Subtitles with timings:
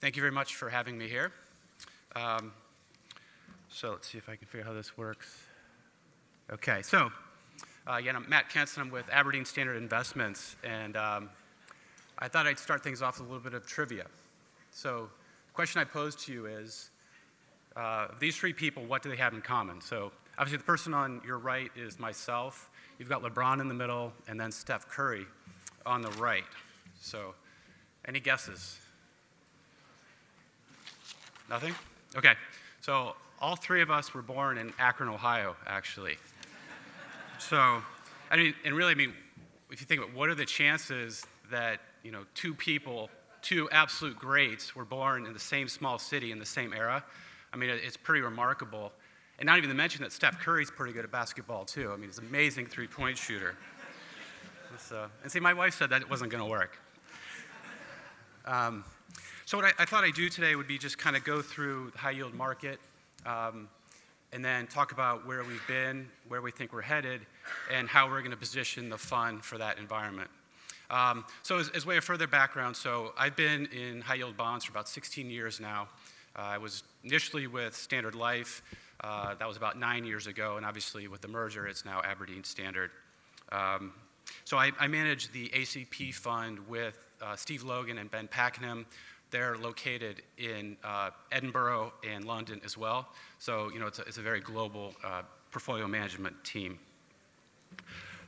[0.00, 1.30] Thank you very much for having me here.
[2.16, 2.54] Um,
[3.68, 5.36] so let's see if I can figure out how this works.
[6.50, 7.12] Okay, so
[7.86, 8.80] uh, again, I'm Matt Kenson.
[8.80, 11.28] I'm with Aberdeen Standard Investments, and um,
[12.18, 14.06] I thought I'd start things off with a little bit of trivia.
[14.70, 15.10] So,
[15.48, 16.88] the question I pose to you is
[17.76, 19.82] uh, these three people, what do they have in common?
[19.82, 22.70] So, obviously, the person on your right is myself.
[22.98, 25.26] You've got LeBron in the middle, and then Steph Curry
[25.84, 26.44] on the right.
[26.98, 27.34] So,
[28.06, 28.78] any guesses?
[31.50, 31.74] Nothing?
[32.16, 32.34] Okay.
[32.80, 36.16] So all three of us were born in Akron, Ohio, actually.
[37.40, 37.82] so,
[38.30, 39.12] I mean, and really, I mean,
[39.70, 43.10] if you think about what are the chances that, you know, two people,
[43.42, 47.04] two absolute greats were born in the same small city in the same era?
[47.52, 48.92] I mean, it's pretty remarkable.
[49.40, 51.90] And not even to mention that Steph Curry's pretty good at basketball, too.
[51.90, 53.56] I mean, he's an amazing three point shooter.
[54.78, 56.78] So, and see, my wife said that it wasn't going to work.
[58.44, 58.84] Um,
[59.44, 61.90] so, what I, I, thought I'd do today would be just kind of go through
[61.92, 62.78] the high yield market
[63.26, 63.68] um,
[64.32, 67.20] and then talk about where we've been, where we think we're headed,
[67.72, 70.30] and how we're going to position the fund for that environment.
[70.90, 74.64] Um, so, as, as way of further background, so I've been in high yield bonds
[74.64, 75.88] for about 16 years now.
[76.36, 78.62] Uh, I was initially with Standard Life.
[79.02, 82.44] Uh, that was about nine years ago, and obviously with the merger, it's now Aberdeen
[82.44, 82.90] Standard.
[83.50, 83.92] Um,
[84.44, 88.86] so I, I, manage the ACP fund with uh, Steve Logan and Ben Pakenham.
[89.30, 93.08] They're located in uh, Edinburgh and London as well.
[93.38, 96.78] So, you know, it's a, it's a very global uh, portfolio management team.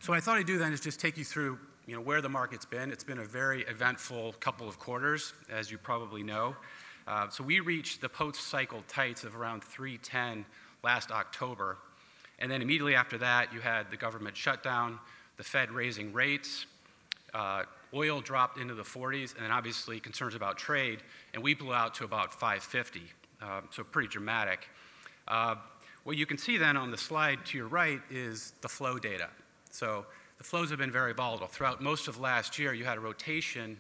[0.01, 2.21] So, what I thought I'd do then is just take you through, you know, where
[2.21, 2.93] the market's been.
[2.93, 6.55] It's been a very eventful couple of quarters, as you probably know.
[7.07, 10.45] Uh, so, we reached the post cycle tights of around 310
[10.85, 11.79] last October.
[12.39, 14.99] And then immediately after that, you had the government shutdown,
[15.37, 16.67] the Fed raising rates,
[17.35, 17.63] uh,
[17.95, 21.03] oil dropped into the 40s, and then obviously concerns about trade,
[21.35, 23.03] and we blew out to about 550.
[23.41, 24.69] Uh, so pretty dramatic.
[25.29, 25.57] Uh,
[26.05, 29.29] what you can see then on the slide to your right is the flow data.
[29.71, 30.07] So
[30.39, 31.47] the flows have been very volatile.
[31.47, 33.77] Throughout most of last year, you had a rotation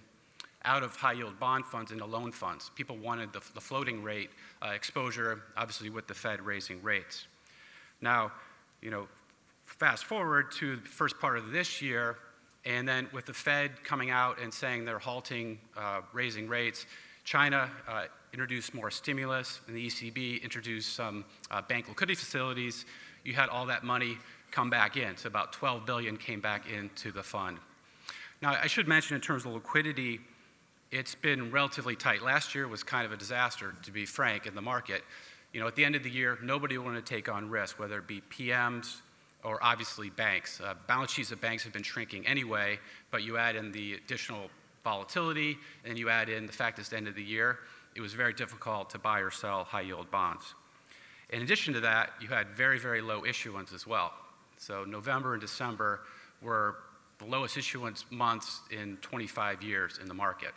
[0.64, 2.70] out of high yield bond funds into loan funds.
[2.76, 4.30] People wanted the, the floating rate
[4.64, 7.26] uh, exposure, obviously, with the Fed raising rates.
[8.00, 8.32] Now,
[8.80, 9.08] you know,
[9.64, 12.16] fast forward to the first part of this year,
[12.64, 16.86] and then with the Fed coming out and saying they're halting uh, raising rates,
[17.24, 22.84] China uh, introduced more stimulus, and the ECB introduced some uh, bank liquidity facilities.
[23.24, 24.18] You had all that money
[24.50, 25.16] come back in.
[25.16, 27.58] So about 12 billion came back into the fund.
[28.40, 30.20] Now, I should mention in terms of liquidity,
[30.90, 32.22] it's been relatively tight.
[32.22, 35.02] Last year was kind of a disaster, to be frank, in the market.
[35.52, 37.98] You know, at the end of the year, nobody wanted to take on risk, whether
[37.98, 39.00] it be PMs,
[39.44, 40.60] or obviously banks.
[40.60, 42.78] Uh, balance sheets of banks have been shrinking anyway,
[43.10, 44.50] but you add in the additional
[44.84, 47.58] volatility and you add in the fact that it's the end of the year,
[47.94, 50.54] it was very difficult to buy or sell high yield bonds.
[51.30, 54.12] In addition to that, you had very, very low issuance as well.
[54.58, 56.00] So November and December
[56.40, 56.76] were
[57.18, 60.52] the lowest issuance months in 25 years in the market.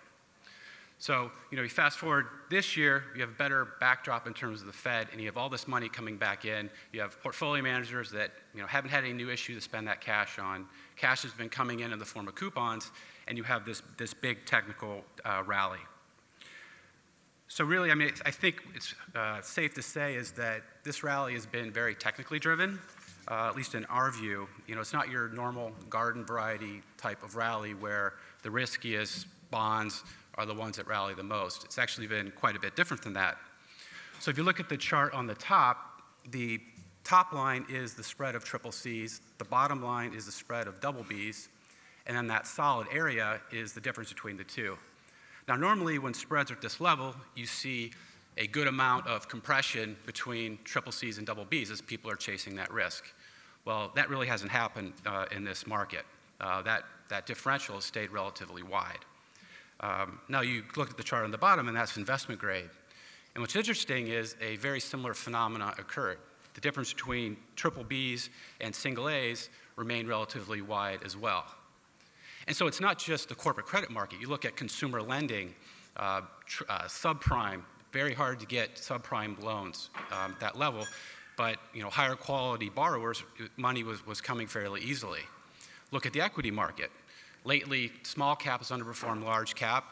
[0.98, 4.62] So, you know, you fast forward this year, you have a better backdrop in terms
[4.62, 6.70] of the Fed, and you have all this money coming back in.
[6.94, 10.00] You have portfolio managers that, you know, haven't had any new issue to spend that
[10.00, 10.66] cash on.
[10.96, 12.92] Cash has been coming in in the form of coupons,
[13.28, 15.80] and you have this, this big technical uh, rally.
[17.48, 21.34] So really, I mean, I think it's uh, safe to say is that this rally
[21.34, 22.80] has been very technically driven,
[23.30, 24.48] uh, at least in our view.
[24.68, 28.14] You know, it's not your normal garden variety type of rally where
[28.44, 30.04] the riskiest bonds
[30.38, 31.64] are the ones that rally the most.
[31.64, 33.38] It's actually been quite a bit different than that.
[34.20, 36.02] So if you look at the chart on the top,
[36.32, 36.60] the
[37.04, 40.82] top line is the spread of triple C's, the bottom line is the spread of
[40.82, 41.50] double B's,
[42.08, 44.78] and then that solid area is the difference between the two.
[45.48, 47.92] Now, normally when spreads are at this level, you see
[48.38, 52.56] a good amount of compression between triple C's and double B's as people are chasing
[52.56, 53.06] that risk.
[53.64, 56.06] Well, that really hasn't happened uh, in this market.
[56.42, 59.00] Uh, that, that differential has stayed relatively wide.
[59.80, 62.70] Um, now you look at the chart on the bottom, and that's investment grade.
[63.34, 66.18] And what's interesting is a very similar phenomena occurred.
[66.54, 68.30] The difference between triple Bs
[68.62, 71.46] and single As remained relatively wide as well.
[72.48, 74.22] And so it's not just the corporate credit market.
[74.22, 75.54] You look at consumer lending,
[75.98, 77.62] uh, tr- uh, subprime,
[77.92, 80.86] very hard to get subprime loans um, that level,
[81.38, 83.24] but you know higher quality borrowers,
[83.58, 85.22] money was, was coming fairly easily.
[85.92, 86.92] Look at the equity market.
[87.46, 89.86] Lately, small cap has underperformed large cap.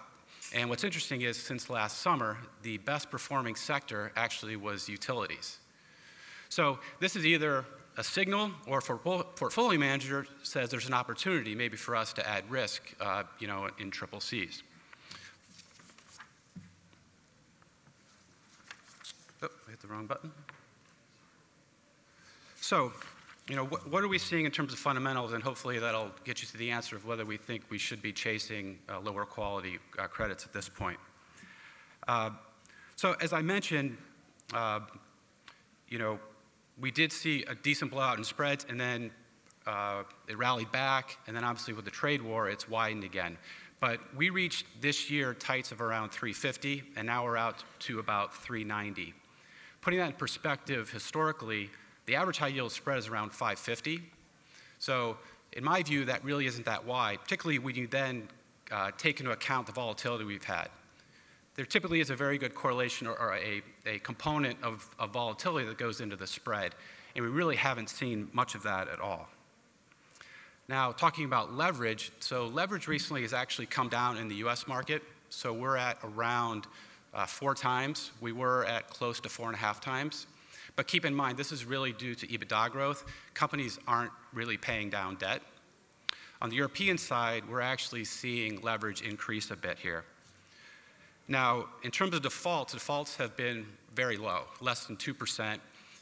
[0.56, 5.60] And what's interesting is since last summer, the best performing sector actually was utilities.
[6.50, 7.64] So this is either
[7.96, 12.50] a signal or for portfolio manager says there's an opportunity maybe for us to add
[12.50, 14.64] risk, uh, you know, in triple Cs.
[19.44, 20.32] Oh, I hit the wrong button.
[22.62, 22.94] So,
[23.48, 25.34] you know, what, what, are we seeing in terms of fundamentals?
[25.34, 28.14] And hopefully that'll get you to the answer of whether we think we should be
[28.14, 30.98] chasing uh, lower quality uh, credits at this point.
[32.08, 32.30] Uh,
[32.96, 33.98] so, as I mentioned,
[34.54, 34.80] uh,
[35.90, 36.20] you know,
[36.80, 39.12] we did see a decent blowout in spreads, and then
[39.68, 43.38] uh, it rallied back, and then obviously with the trade war, it's widened again.
[43.80, 48.34] But we reached this year tights of around 350, and now we're out to about
[48.34, 49.14] 390.
[49.82, 51.70] Putting that in perspective, historically,
[52.06, 54.02] the average high yield spread is around 550.
[54.80, 55.18] So,
[55.54, 58.28] in my view, that really isn't that wide, particularly when you then
[58.72, 60.70] uh, take into account the volatility we've had.
[61.56, 65.68] There typically is a very good correlation or, or a, a component of, of volatility
[65.68, 66.74] that goes into the spread,
[67.16, 69.30] and we really haven't seen much of that at all.
[70.68, 75.04] Now, talking about leverage, so leverage recently has actually come down in the US market.
[75.30, 76.68] So we're at around
[77.14, 78.12] uh, four times.
[78.22, 80.26] We were at close to four and a half times.
[80.76, 83.06] But keep in mind, this is really due to EBITDA growth.
[83.34, 85.42] Companies aren't really paying down debt.
[86.42, 90.04] On the European side, we're actually seeing leverage increase a bit here.
[91.28, 93.66] Now, in terms of defaults, defaults have been
[93.96, 95.58] very low, less than 2%.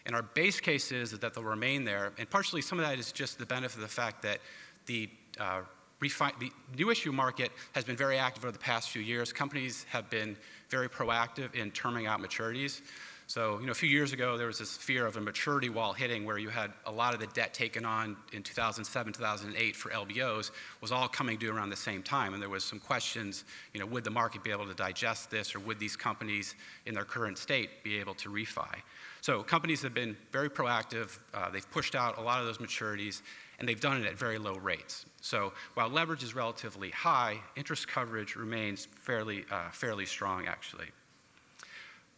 [0.05, 2.11] And our base case is that they'll remain there.
[2.17, 4.39] And partially, some of that is just the benefit of the fact that
[4.87, 5.09] the,
[5.39, 5.61] uh,
[6.01, 9.31] refi- the new issue market has been very active over the past few years.
[9.31, 10.35] Companies have been
[10.69, 12.81] very proactive in terming out maturities.
[13.31, 15.93] So, you know, a few years ago, there was this fear of a maturity wall
[15.93, 19.89] hitting where you had a lot of the debt taken on in 2007, 2008 for
[19.89, 20.51] LBOs
[20.81, 22.33] was all coming due around the same time.
[22.33, 25.55] And there was some questions, you know, would the market be able to digest this
[25.55, 26.55] or would these companies
[26.85, 28.75] in their current state be able to refi?
[29.21, 31.17] So companies have been very proactive.
[31.33, 33.21] Uh, they've pushed out a lot of those maturities
[33.59, 35.05] and they've done it at very low rates.
[35.21, 40.87] So while leverage is relatively high, interest coverage remains fairly, uh, fairly strong actually.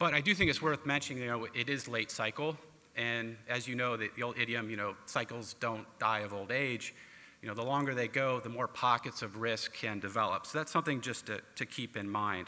[0.04, 2.58] But I do think it's worth mentioning, you know, it is late cycle.
[2.98, 6.52] And as you know, the, the old idiom, you know, cycles don't die of old
[6.52, 6.94] age.
[7.42, 10.46] You know, the longer they go, the more pockets of risk can develop.
[10.46, 12.48] So that's something just to, to keep in mind.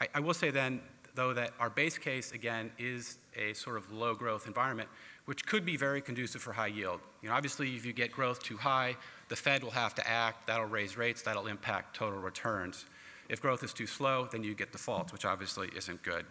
[0.00, 0.80] I, I will say then,
[1.14, 4.88] though, that our base case, again, is a sort of low growth environment,
[5.26, 7.00] which could be very conducive for high yield.
[7.20, 8.96] You know, obviously, if you get growth too high,
[9.28, 12.86] the Fed will have to act, that'll raise rates, that'll impact total returns.
[13.28, 16.24] If growth is too slow, then you get defaults, which obviously isn't good.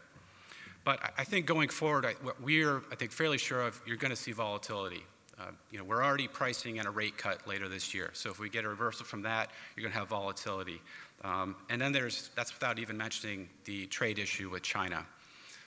[0.84, 4.16] But I think going forward, what we're, I think, fairly sure of, you're going to
[4.16, 5.04] see volatility.
[5.40, 8.10] Uh, you know, we're already pricing in a rate cut later this year.
[8.14, 10.82] So if we get a reversal from that, you're going to have volatility.
[11.24, 15.06] Um, and then there's, that's without even mentioning the trade issue with China.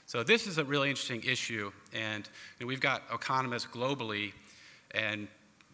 [0.07, 2.29] So this is a really interesting issue, and
[2.59, 4.33] you know, we've got economists globally,
[4.91, 5.27] and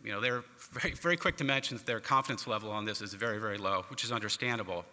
[0.05, 3.13] you know, they're very, very quick to mention that their confidence level on this is
[3.13, 4.85] very, very low, which is understandable.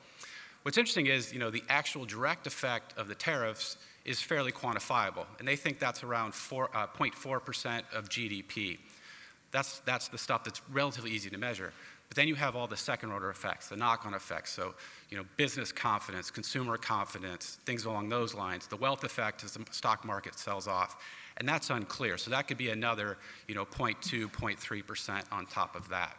[0.63, 3.77] What's interesting is, you know, the actual direct effect of the tariffs
[4.09, 8.79] is fairly quantifiable, and they think that's around 4, uh, 0.4% of GDP.
[9.51, 11.73] That's, that's the stuff that's relatively easy to measure.
[12.09, 14.51] But then you have all the second order effects, the knock on effects.
[14.53, 14.75] So,
[15.11, 18.67] you know, business confidence, consumer confidence, things along those lines.
[18.67, 20.97] The wealth effect as the stock market sells off.
[21.37, 22.17] And that's unclear.
[22.17, 26.17] So that could be another, you know, 0.2, 0.3% on top of that.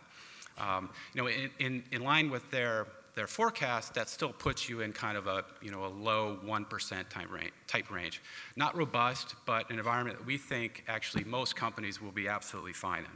[0.59, 2.86] Um, you know, in, in, in line with their
[3.16, 7.10] their forecast, that still puts you in kind of a, you know, a low 1%
[7.10, 8.22] type range, type range.
[8.56, 13.04] Not robust, but an environment that we think actually most companies will be absolutely fine
[13.04, 13.12] in.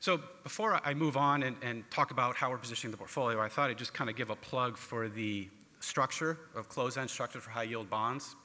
[0.00, 3.48] So before I move on and, and talk about how we're positioning the portfolio, I
[3.48, 5.48] thought I'd just kind of give a plug for the
[5.80, 8.36] structure of closed-end structure for high-yield bonds.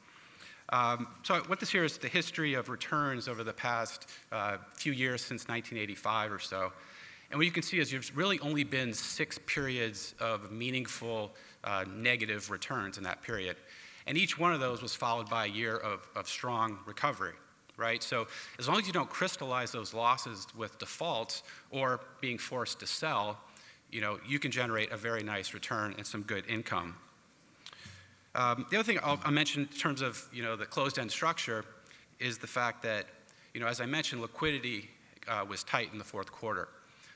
[0.69, 4.93] Um, so what this here is the history of returns over the past uh, few
[4.93, 6.71] years since 1985 or so.
[7.31, 11.31] And what you can see is there's really only been six periods of meaningful
[11.63, 13.55] uh, negative returns in that period.
[14.05, 17.35] And each one of those was followed by a year of, of strong recovery,
[17.77, 18.03] right?
[18.03, 18.27] So
[18.59, 23.39] as long as you don't crystallize those losses with defaults or being forced to sell,
[23.91, 26.97] you know, you can generate a very nice return and some good income.
[28.35, 31.65] Um, the other thing I'll, I'll, mention in terms of you know the closed-end structure
[32.17, 33.07] is the fact that
[33.53, 34.89] you know as I mentioned, liquidity
[35.27, 36.69] uh, was tight in the fourth quarter.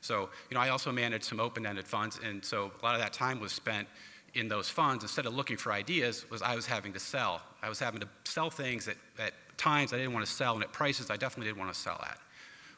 [0.06, 3.12] So, you know, I also managed some open-ended funds, and so a lot of that
[3.12, 3.88] time was spent
[4.36, 5.04] in those funds.
[5.04, 7.42] Instead of looking for ideas, was I was having to sell.
[7.64, 10.64] I was having to sell things at, at times I didn't want to sell, and
[10.64, 12.20] at prices I definitely didn't want to sell at.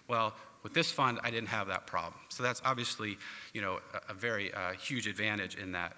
[0.07, 2.13] Well, with this fund, I didn't have that problem.
[2.29, 3.17] So that's obviously,
[3.53, 5.97] you know, a, a very uh, huge advantage in that.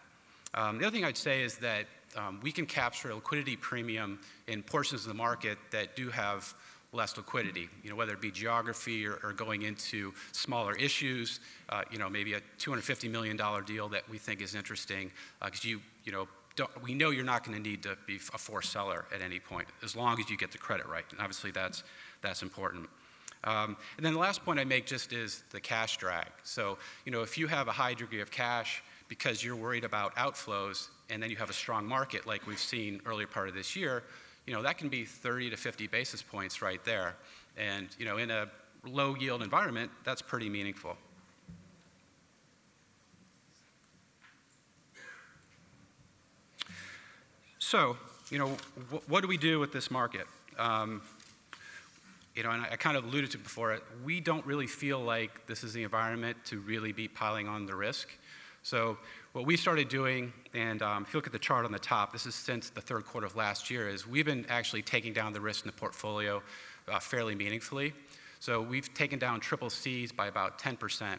[0.56, 4.20] Um, the other thing I'd say is that um, we can capture a liquidity premium
[4.48, 6.56] in portions of the market that do have
[6.92, 11.84] less liquidity, you know, whether it be geography or, or going into smaller issues, uh,
[11.92, 15.12] you know, maybe a $250 million deal that we think is interesting
[15.44, 16.28] because uh, you, you know,
[16.82, 19.68] we know you're not going to need to be a forced seller at any point,
[19.84, 21.06] as long as you get the credit right.
[21.12, 21.84] And obviously, that's,
[22.22, 22.90] that's important.
[23.46, 26.28] Um, and then the last point I make just is the cash drag.
[26.44, 30.16] So, you know, if you have a high degree of cash because you're worried about
[30.16, 33.76] outflows, and then you have a strong market like we've seen earlier part of this
[33.76, 34.04] year,
[34.46, 37.16] you know, that can be 30 to 50 basis points right there.
[37.58, 38.48] And, you know, in a
[38.86, 40.98] low yield environment, that's pretty meaningful.
[47.60, 47.98] So,
[48.32, 48.48] you know,
[48.92, 50.26] wh- what do we do with this market?
[50.58, 51.02] Um,
[52.36, 55.46] you know, and I, I kind of alluded to before, we don't really feel like
[55.46, 58.10] this is the environment to really be piling on the risk.
[58.64, 58.98] So,
[59.34, 62.12] what we started doing, and um, if you look at the chart on the top,
[62.12, 65.34] this is since the third quarter of last year, is we've been actually taking down
[65.34, 66.42] the risk in the portfolio
[66.88, 67.94] uh, fairly meaningfully.
[68.40, 71.18] So, we've taken down triple C's by about 10%.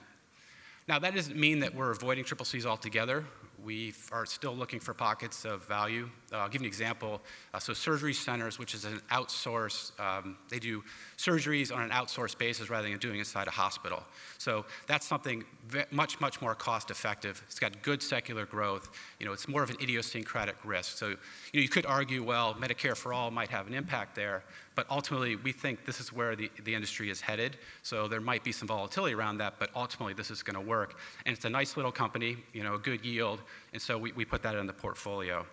[0.89, 3.25] Now, that doesn't mean that we're avoiding triple C's altogether
[3.65, 6.09] we are still looking for pockets of value.
[6.33, 7.21] Uh, I'll give you an example.
[7.53, 10.83] Uh, so, surgery centers, which is an outsource, um, they do
[11.17, 14.03] surgeries on an outsourced basis rather than doing inside a hospital.
[14.39, 15.45] So, that's something
[15.91, 17.43] much, much more cost effective.
[17.47, 18.91] It's got good secular growth.
[19.19, 20.97] You know, it's more of an idiosyncratic risk.
[20.97, 21.17] So, you
[21.55, 25.37] know, you could argue, well, Medicare for all might have an impact there, but ultimately,
[25.37, 27.57] we think this is where the, the industry is headed.
[27.83, 30.97] So, there might be some volatility around that, but ultimately, this is going to work.
[31.27, 33.41] And it's a nice little company, you know, a good yield
[33.73, 35.47] and so we, we put that in the portfolio.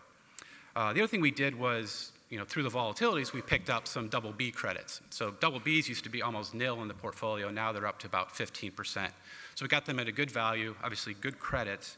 [0.76, 3.88] Uh, the other thing we did was, you know, through the volatilities, we picked up
[3.88, 5.02] some double B credits.
[5.10, 7.50] So double Bs used to be almost nil in the portfolio.
[7.50, 9.10] Now they're up to about 15%.
[9.56, 11.98] So we got them at a good value, obviously good credits.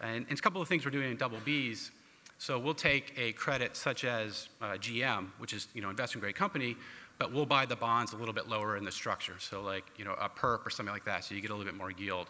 [0.00, 1.90] And, and a couple of things we're doing in double Bs.
[2.38, 6.34] So we'll take a credit such as uh, GM, which is, you know, investment grade
[6.34, 6.76] company,
[7.18, 9.36] but we'll buy the bonds a little bit lower in the structure.
[9.38, 11.70] So like, you know, a perp or something like that, so you get a little
[11.70, 12.28] bit more yield.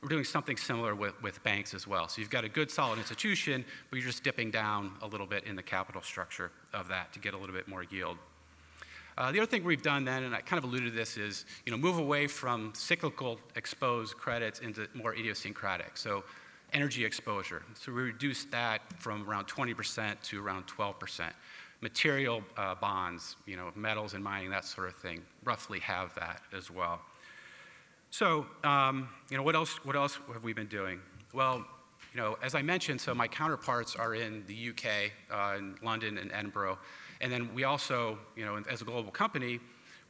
[0.00, 2.06] We're doing something similar with, with banks as well.
[2.06, 5.42] So you've got a good solid institution, but you're just dipping down a little bit
[5.42, 8.16] in the capital structure of that to get a little bit more yield.
[9.18, 11.44] Uh, the other thing we've done then, and I kind of alluded to this, is
[11.66, 15.96] you know move away from cyclical exposed credits into more idiosyncratic.
[15.96, 16.22] So
[16.72, 17.62] energy exposure.
[17.74, 21.30] So we reduced that from around 20% to around 12%.
[21.80, 26.42] Material uh, bonds, you know, metals and mining, that sort of thing, roughly have that
[26.56, 27.00] as well.
[28.10, 31.00] So, um, you know, what else, what else have we been doing?
[31.32, 31.64] Well,
[32.14, 36.18] you know, as I mentioned, so my counterparts are in the UK, uh, in London
[36.18, 36.78] and Edinburgh.
[37.20, 39.60] And then we also, you know, as a global company,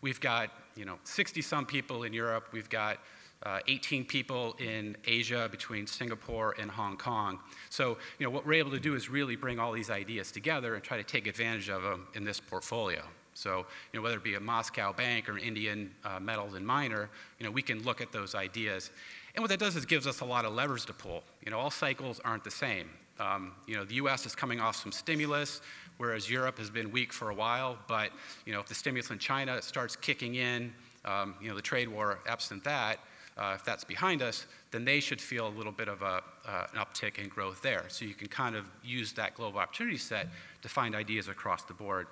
[0.00, 2.48] we've got, you know, 60 some people in Europe.
[2.52, 2.98] We've got
[3.44, 7.38] uh, 18 people in Asia between Singapore and Hong Kong.
[7.70, 10.74] So, you know, what we're able to do is really bring all these ideas together
[10.74, 13.02] and try to take advantage of them in this portfolio.
[13.34, 13.58] So,
[13.92, 17.08] you know, whether it be a Moscow bank or an Indian uh, metals and miner,
[17.38, 18.90] you know, we can look at those ideas.
[19.36, 21.22] And what that does is gives us a lot of levers to pull.
[21.44, 22.90] You know, all cycles aren't the same.
[23.20, 24.26] Um, you know, the U.S.
[24.26, 25.60] is coming off some stimulus,
[25.98, 27.78] whereas Europe has been weak for a while.
[27.86, 28.10] But
[28.44, 30.72] you know, if the stimulus in China starts kicking in,
[31.04, 32.98] um, you know, the trade war, absent that,
[33.38, 36.66] uh, if that's behind us, then they should feel a little bit of a, uh,
[36.72, 37.84] an uptick in growth there.
[37.88, 40.28] So you can kind of use that global opportunity set
[40.62, 42.08] to find ideas across the board.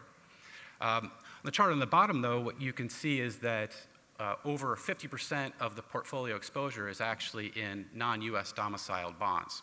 [0.81, 1.11] Um, on
[1.45, 3.75] the chart on the bottom, though, what you can see is that
[4.19, 9.63] uh, over 50% of the portfolio exposure is actually in non US domiciled bonds.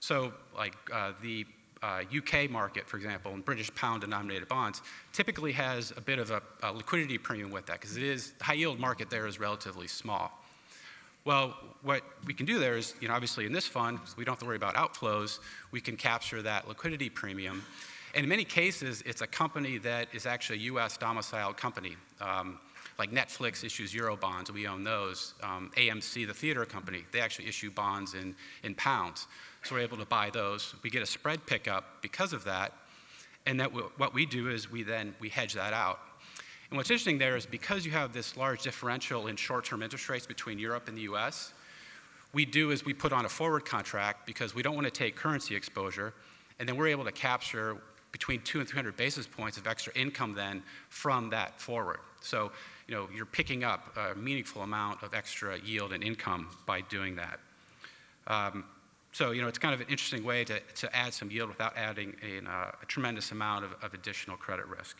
[0.00, 1.46] So, like uh, the
[1.82, 6.30] uh, UK market, for example, and British pound denominated bonds, typically has a bit of
[6.30, 9.86] a, a liquidity premium with that because it is high yield market there is relatively
[9.86, 10.32] small.
[11.26, 14.32] Well, what we can do there is, you know, obviously in this fund, we don't
[14.32, 15.40] have to worry about outflows.
[15.72, 17.62] We can capture that liquidity premium
[18.16, 21.96] and in many cases, it's a company that is actually a US domiciled company.
[22.18, 22.58] Um,
[22.98, 25.34] like Netflix issues Euro bonds, we own those.
[25.42, 29.26] Um, AMC, the theater company, they actually issue bonds in, in pounds.
[29.64, 30.74] So we're able to buy those.
[30.82, 32.72] We get a spread pickup because of that.
[33.44, 36.00] And that w- what we do is we then we hedge that out.
[36.70, 40.26] And what's interesting there is because you have this large differential in short-term interest rates
[40.26, 41.52] between Europe and the US,
[42.32, 45.16] we do is we put on a forward contract because we don't want to take
[45.16, 46.12] currency exposure,
[46.58, 47.78] and then we're able to capture
[48.12, 51.98] between two and 300 basis points of extra income then from that forward.
[52.20, 52.50] So,
[52.88, 57.16] you know, you're picking up a meaningful amount of extra yield and income by doing
[57.16, 57.40] that.
[58.26, 58.64] Um,
[59.12, 61.76] so, you know, it's kind of an interesting way to, to add some yield without
[61.76, 64.96] adding a, uh, a tremendous amount of, of additional credit risk.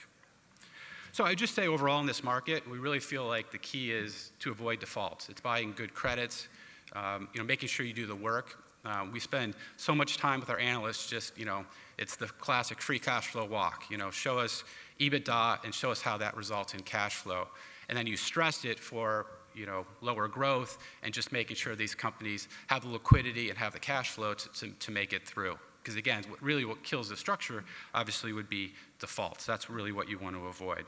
[1.17, 4.33] So I just say overall in this market, we really feel like the key is
[4.41, 5.31] to avoid defaults.
[5.31, 6.47] It's buying good credits,
[6.93, 8.63] um, you know, making sure you do the work.
[8.85, 11.65] Uh, we spend so much time with our analysts just, you know,
[11.97, 13.85] it's the classic free cash flow walk.
[13.89, 14.63] You know, show us
[15.01, 17.49] EBITDA and show us how that results in cash flow.
[17.89, 21.95] And then you stress it for you know, lower growth and just making sure these
[21.95, 25.57] companies have the liquidity and have the cash flow to, to, to make it through.
[25.83, 29.47] Because again, what, really what kills the structure obviously would be defaults.
[29.47, 30.85] That's really what you want to avoid.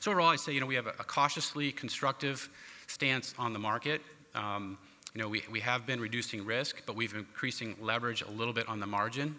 [0.00, 2.48] So overall, I say, you know, we have a, cautiously constructive
[2.86, 4.00] stance on the market.
[4.34, 4.78] Um,
[5.14, 8.54] you know, we, we have been reducing risk, but we've been increasing leverage a little
[8.54, 9.36] bit on the margin.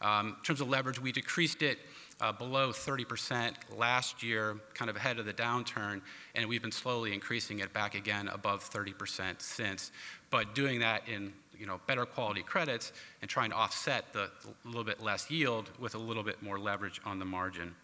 [0.00, 1.78] Um, in terms of leverage, we decreased it
[2.20, 6.00] uh, below 30% last year, kind of ahead of the downturn,
[6.34, 9.92] and we've been slowly increasing it back again above 30% since.
[10.30, 14.30] But doing that in you know, better quality credits and trying to offset the
[14.64, 17.74] little bit less yield with a little bit more leverage on the margin.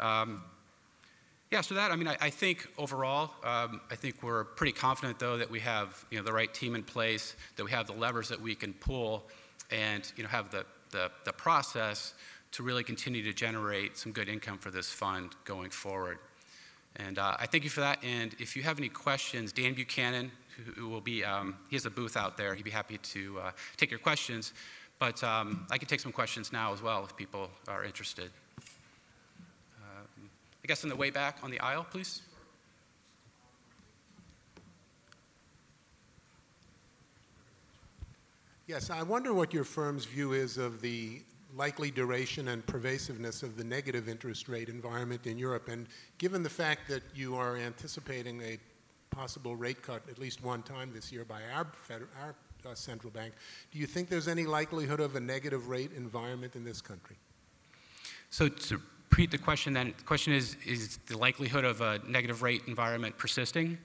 [0.00, 0.42] Um,
[1.50, 5.18] yeah, so that, I mean, I, I think overall, um, I think we're pretty confident,
[5.18, 7.92] though, that we have, you know, the right team in place, that we have the
[7.92, 9.24] levers that we can pull,
[9.70, 12.14] and, you know, have the, the, the process
[12.52, 16.18] to really continue to generate some good income for this fund going forward.
[16.96, 17.98] And uh, I thank you for that.
[18.04, 21.86] And if you have any questions, Dan Buchanan, who, who will be, um, he has
[21.86, 22.54] a booth out there.
[22.54, 24.52] He'd be happy to uh, take your questions.
[25.00, 28.30] But um, I can take some questions now as well if people are interested.
[30.64, 32.22] I guess on the way back on the aisle, please.
[38.66, 41.20] Yes, I wonder what your firm's view is of the
[41.54, 45.68] likely duration and pervasiveness of the negative interest rate environment in Europe.
[45.68, 48.56] And given the fact that you are anticipating a
[49.10, 52.34] possible rate cut at least one time this year by our, federal, our
[52.66, 53.34] uh, central bank,
[53.70, 57.16] do you think there's any likelihood of a negative rate environment in this country?
[58.30, 58.80] So, to
[59.14, 59.94] repeat the question then.
[59.96, 63.78] The question is Is the likelihood of a negative rate environment persisting?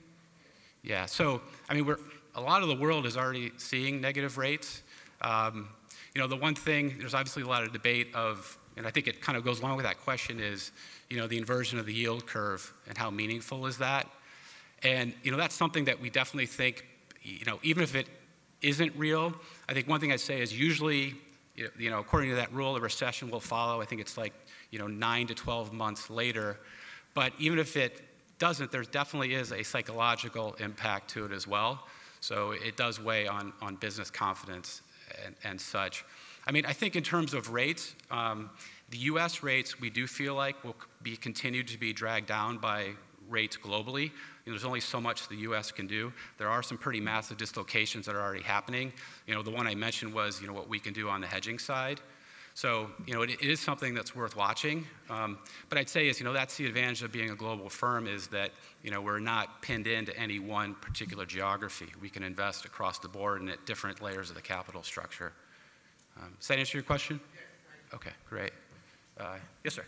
[0.82, 1.98] Yeah, so, I mean, we're,
[2.34, 4.82] a lot of the world is already seeing negative rates.
[5.20, 5.68] Um,
[6.16, 9.06] you know, the one thing, there's obviously a lot of debate of, and I think
[9.06, 10.72] it kind of goes along with that question is,
[11.08, 14.08] you know, the inversion of the yield curve and how meaningful is that?
[14.82, 16.86] And, you know, that's something that we definitely think,
[17.22, 18.08] you know, even if it
[18.62, 19.32] isn't real,
[19.68, 21.14] I think one thing I'd say is usually,
[21.56, 23.80] you know, according to that rule, a recession will follow.
[23.80, 24.32] I think it's like
[24.70, 26.58] you know, nine to 12 months later.
[27.14, 28.00] But even if it
[28.38, 31.86] doesn't, there definitely is a psychological impact to it as well.
[32.20, 34.82] So it does weigh on, on business confidence
[35.24, 36.04] and, and such.
[36.46, 38.50] I mean, I think in terms of rates, um,
[38.90, 42.90] the US rates we do feel like will be continued to be dragged down by
[43.30, 44.04] rates globally.
[44.04, 46.12] You know, there's only so much the US can do.
[46.38, 48.92] There are some pretty massive dislocations that are already happening.
[49.26, 51.26] You know, the one I mentioned was, you know, what we can do on the
[51.26, 52.00] hedging side.
[52.54, 54.86] So, you know, it, it is something that's worth watching.
[55.08, 55.38] Um,
[55.68, 58.26] but I'd say is, you know, that's the advantage of being a global firm is
[58.28, 58.50] that,
[58.82, 61.86] you know, we're not pinned into any one particular geography.
[62.02, 65.32] We can invest across the board and at different layers of the capital structure.
[66.20, 67.20] Um, does that answer your question?
[67.94, 68.52] Okay, great.
[69.18, 69.84] Uh, yes, sir.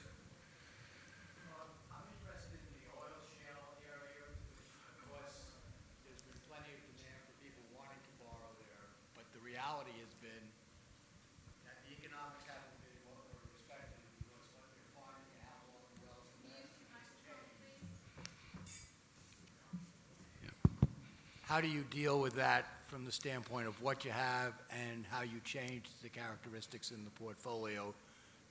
[21.53, 25.21] How do you deal with that from the standpoint of what you have and how
[25.21, 27.93] you change the characteristics in the portfolio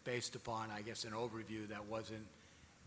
[0.03, 2.27] based upon, I guess, an overview that wasn't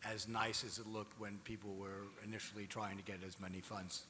[0.09, 4.05] as nice as it looked when people were initially trying to get as many funds?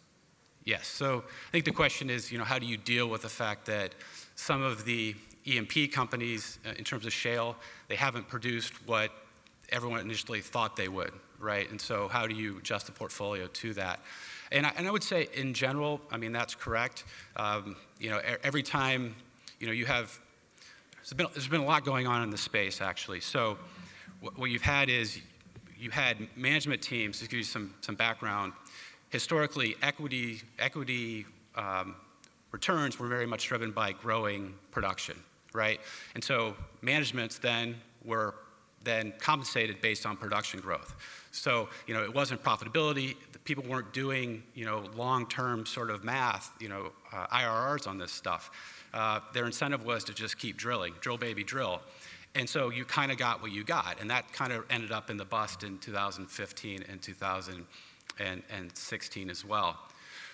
[0.65, 0.89] Yes.
[0.89, 3.65] So I think the question is, you know, how do you deal with the fact
[3.65, 3.95] that
[4.35, 5.15] some of the
[5.47, 7.57] E&P companies, uh, in terms of shale,
[7.89, 9.11] they haven't produced what
[9.71, 11.71] everyone initially thought they would, right?
[11.71, 14.01] And so how do you adjust the portfolio to that?
[14.55, 17.03] And I, and I would say, in general, I mean, that's correct.
[17.35, 19.17] Um, you know, every time,
[19.59, 20.17] you know, you have,
[20.95, 23.19] there's been, there's been a lot going on in the space, actually.
[23.19, 23.59] So
[24.37, 25.21] what, you've had is,
[25.77, 28.53] you had management teams, to give you some, some background,
[29.11, 31.97] historically, equity, equity um,
[32.53, 35.17] returns were very much driven by growing production,
[35.53, 35.81] right?
[36.15, 38.37] And so managements then were
[38.85, 40.95] then compensated based on production growth.
[41.33, 43.17] So, you know, it wasn't profitability.
[43.45, 48.13] People weren't doing, you know, long-term sort of math, you know, uh, IRRs on this
[48.13, 48.51] stuff.
[48.93, 51.81] Uh, their incentive was to just keep drilling, drill, baby, drill.
[52.37, 54.01] And so you kind of got what you got.
[54.01, 59.77] And that kind of ended up in the bust in 2015 and 2016 as well.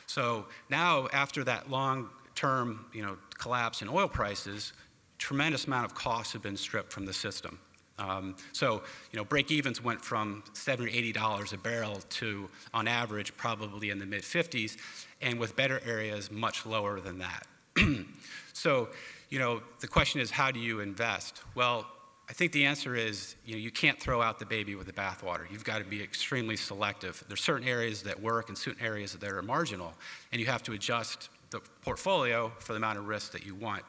[0.06, 4.74] So now, after that long-term, you know, collapse in oil prices,
[5.18, 7.60] tremendous amount of costs have been stripped from the system.
[8.00, 8.82] Um, so,
[9.12, 13.36] you know, break evens went from 70 or 80 dollars a barrel to, on average,
[13.36, 14.76] probably in the mid 50s,
[15.20, 17.46] and with better areas, much lower than that.
[18.52, 18.88] so,
[19.28, 21.42] you know, the question is, how do you invest?
[21.54, 21.86] Well,
[22.28, 24.92] I think the answer is, you know, you can't throw out the baby with the
[24.92, 25.50] bathwater.
[25.50, 27.22] You've got to be extremely selective.
[27.26, 29.92] There's certain areas that work and certain areas that are marginal,
[30.30, 33.82] and you have to adjust the portfolio for the amount of risk that you want.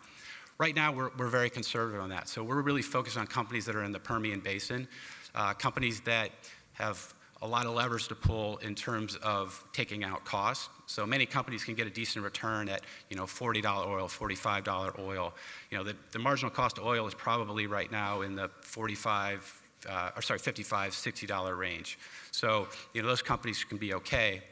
[0.61, 2.29] Right now, we're, we're very conservative on that.
[2.29, 4.87] So we're really focused on companies that are in the Permian Basin,
[5.33, 6.29] uh, companies that
[6.73, 10.69] have a lot of levers to pull in terms of taking out costs.
[10.85, 15.33] So many companies can get a decent return at, you know, $40 oil, $45 oil.
[15.71, 19.61] You know, the, the marginal cost of oil is probably right now in the 45,
[19.89, 21.97] uh, or sorry, 55, $60 range.
[22.29, 24.43] So, you know, those companies can be okay.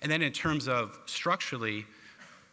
[0.00, 1.84] And then in terms of structurally,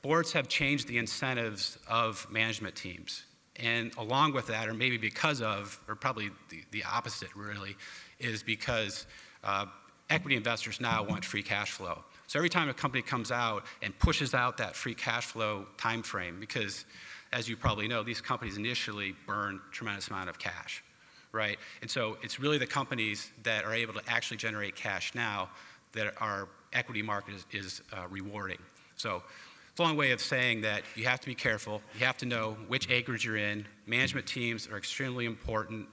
[0.05, 3.23] boards have changed the incentives of management teams.
[3.55, 7.75] And along with that, or maybe because of, or probably the, the opposite really,
[8.19, 9.07] is because
[9.43, 9.65] uh,
[10.11, 12.03] equity investors now want free cash flow.
[12.27, 16.03] So every time a company comes out and pushes out that free cash flow time
[16.03, 16.85] frame, because
[17.33, 20.83] as you probably know, these companies initially burn tremendous amount of cash,
[21.31, 21.57] right?
[21.81, 25.49] And so it's really the companies that are able to actually generate cash now
[25.93, 28.59] that our equity market is, is uh, rewarding.
[28.97, 29.23] So
[29.75, 31.81] it's a long way of saying that you have to be careful.
[31.99, 33.67] You have to know which acreage you're in.
[33.85, 35.89] Management teams are extremely important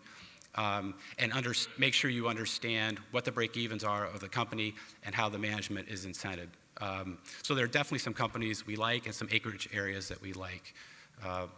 [0.54, 4.76] um, and under, make sure you understand what the break evens are of the company
[5.04, 6.46] and how the management is incented.
[6.80, 10.32] Um, so there are definitely some companies we like and some acreage areas that we
[10.32, 10.74] like.
[11.20, 11.48] Uh,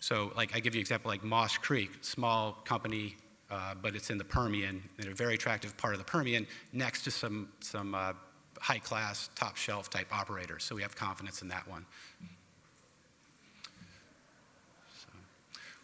[0.00, 3.16] so, like I give you an example, like Moss Creek, small company,
[3.50, 7.02] uh, but it's in the Permian, in a very attractive part of the Permian, next
[7.02, 8.14] to some some uh,
[8.62, 10.62] high-class, top-shelf type operators.
[10.62, 11.84] So we have confidence in that one.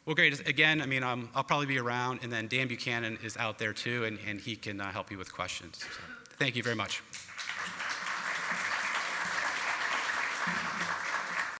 [0.07, 0.49] Well, great.
[0.49, 3.75] Again, I mean, um, I'll probably be around, and then Dan Buchanan is out there
[3.75, 5.81] too, and, and he can uh, help you with questions.
[5.81, 5.87] So,
[6.39, 7.03] thank you very much.